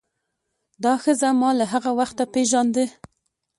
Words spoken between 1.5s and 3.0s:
له هغه وخته پیژانده.